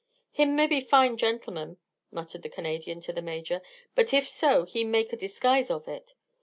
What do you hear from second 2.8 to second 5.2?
to the Major; "but if so he make a